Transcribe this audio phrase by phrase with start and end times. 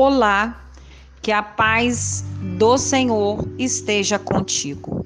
[0.00, 0.56] Olá,
[1.20, 2.24] que a paz
[2.56, 5.04] do Senhor esteja contigo,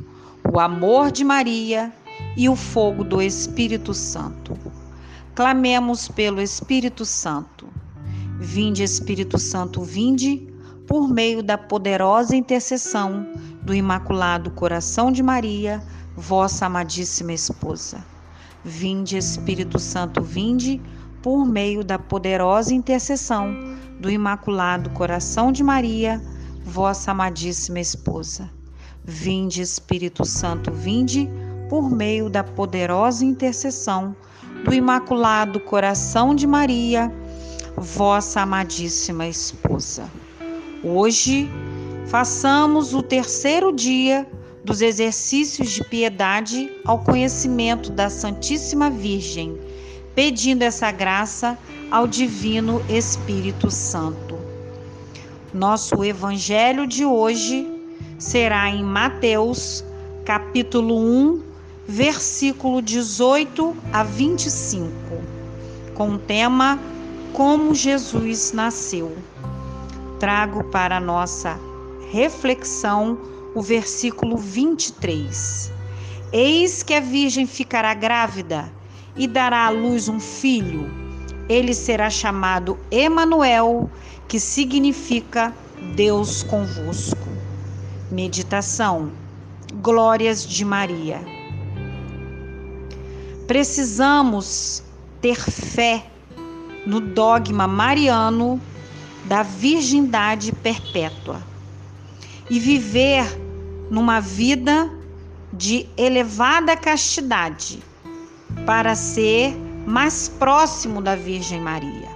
[0.53, 1.91] o amor de Maria
[2.37, 4.55] e o fogo do Espírito Santo.
[5.35, 7.69] Clamemos pelo Espírito Santo.
[8.39, 10.47] Vinde, Espírito Santo, vinde,
[10.87, 13.33] por meio da poderosa intercessão
[13.63, 15.83] do Imaculado Coração de Maria,
[16.15, 18.05] vossa amadíssima esposa.
[18.63, 20.83] Vinde, Espírito Santo, vinde,
[21.23, 23.72] por meio da poderosa intercessão
[24.03, 26.21] do Imaculado Coração de Maria,
[26.65, 28.51] vossa amadíssima esposa.
[29.05, 31.31] Vinde, Espírito Santo, vinde,
[31.71, 34.17] por meio da poderosa intercessão
[34.65, 37.13] do Imaculado Coração de Maria,
[37.77, 40.11] vossa amadíssima esposa.
[40.83, 41.49] Hoje,
[42.07, 44.27] façamos o terceiro dia
[44.65, 49.57] dos exercícios de piedade ao conhecimento da Santíssima Virgem,
[50.13, 51.57] pedindo essa graça
[51.93, 54.39] ao Divino Espírito Santo.
[55.53, 57.69] Nosso evangelho de hoje
[58.19, 59.85] será em Mateus,
[60.25, 61.43] capítulo 1,
[61.87, 64.91] versículo 18 a 25,
[65.93, 66.81] com o tema
[67.35, 69.15] Como Jesus nasceu.
[70.19, 71.61] Trago para nossa
[72.11, 73.19] reflexão
[73.55, 75.71] o versículo 23.
[76.33, 78.73] Eis que a Virgem ficará grávida
[79.15, 81.02] e dará à luz um filho.
[81.49, 83.91] Ele será chamado Emanuel,
[84.29, 85.55] que significa
[85.95, 87.29] Deus convosco.
[88.11, 89.11] Meditação.
[89.75, 91.21] Glórias de Maria.
[93.47, 94.83] Precisamos
[95.21, 96.07] ter fé
[96.87, 98.61] no dogma mariano
[99.25, 101.43] da virgindade perpétua
[102.51, 103.25] e viver
[103.91, 104.91] numa vida
[105.53, 107.83] de elevada castidade
[108.67, 109.55] para ser
[109.87, 112.09] mais próximo da Virgem Maria.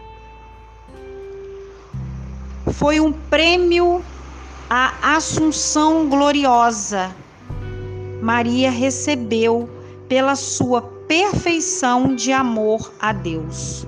[2.73, 4.05] Foi um prêmio
[4.69, 7.15] à Assunção Gloriosa.
[8.23, 9.69] Maria recebeu
[10.09, 13.87] pela sua perfeição de amor a Deus,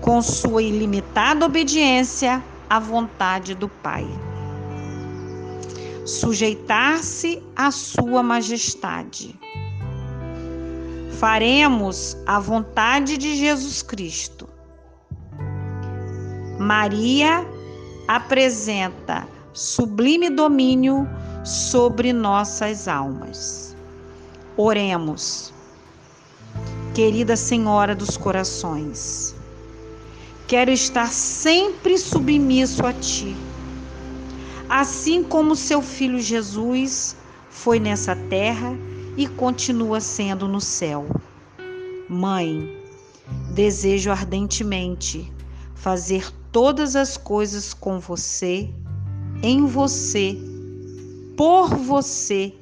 [0.00, 4.06] com sua ilimitada obediência à vontade do Pai
[6.04, 9.38] sujeitar-se à Sua Majestade.
[11.22, 14.48] Faremos a vontade de Jesus Cristo.
[16.58, 17.46] Maria
[18.08, 21.08] apresenta sublime domínio
[21.44, 23.76] sobre nossas almas.
[24.56, 25.54] Oremos.
[26.92, 29.36] Querida Senhora dos Corações,
[30.48, 33.36] quero estar sempre submisso a Ti
[34.68, 37.14] assim como seu filho Jesus
[37.48, 38.74] foi nessa terra
[39.16, 41.06] e continua sendo no céu.
[42.08, 42.76] Mãe,
[43.54, 45.32] desejo ardentemente
[45.74, 48.70] fazer todas as coisas com você,
[49.42, 50.36] em você,
[51.36, 52.54] por você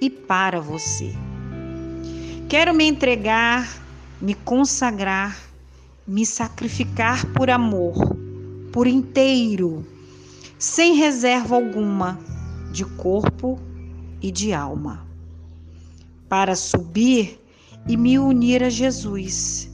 [0.00, 1.12] e para você.
[2.48, 3.68] Quero me entregar,
[4.20, 5.38] me consagrar,
[6.06, 7.94] me sacrificar por amor,
[8.72, 9.84] por inteiro
[10.58, 12.18] sem reserva alguma,
[12.72, 13.60] de corpo
[14.20, 15.06] e de alma,
[16.28, 17.40] para subir
[17.88, 19.70] e me unir a Jesus.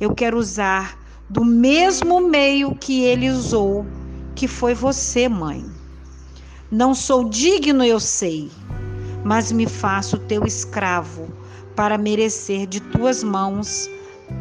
[0.00, 0.98] Eu quero usar
[1.28, 3.86] do mesmo meio que ele usou,
[4.34, 5.64] que foi você, mãe.
[6.70, 8.50] Não sou digno, eu sei,
[9.24, 11.28] mas me faço teu escravo
[11.74, 13.88] para merecer de tuas mãos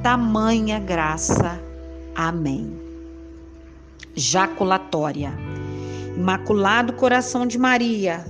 [0.01, 1.61] tamanha graça.
[2.15, 2.71] Amém.
[4.15, 5.33] Jaculatória.
[6.15, 8.25] Imaculado Coração de Maria,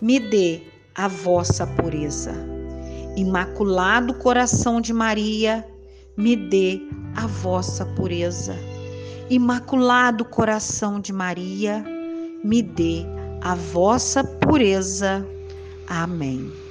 [0.00, 0.62] me dê
[0.94, 2.32] a vossa pureza.
[3.16, 5.66] Imaculado Coração de Maria,
[6.16, 6.80] me dê
[7.16, 8.56] a vossa pureza.
[9.28, 11.84] Imaculado Coração de Maria,
[12.44, 13.04] me dê
[13.40, 15.26] a vossa pureza.
[15.88, 16.61] Amém.